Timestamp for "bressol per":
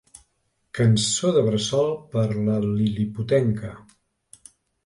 1.49-2.23